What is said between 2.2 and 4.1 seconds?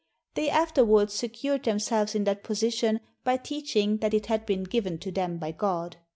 that position by teaching